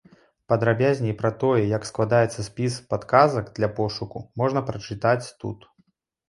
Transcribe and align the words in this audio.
Падрабязней 0.51 1.13
пра 1.19 1.29
тое, 1.43 1.59
як 1.77 1.85
складаецца 1.89 2.45
спіс 2.47 2.77
падказак 2.95 3.53
для 3.61 3.69
пошуку, 3.81 4.25
можна 4.45 4.65
прачытаць 4.71 5.25
тут. 5.45 5.69